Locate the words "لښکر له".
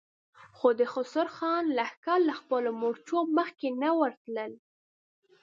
1.77-2.33